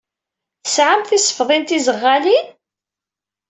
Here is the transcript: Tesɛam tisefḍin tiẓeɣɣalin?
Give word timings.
Tesɛam 0.63 1.01
tisefḍin 1.03 1.63
tiẓeɣɣalin? 1.65 2.45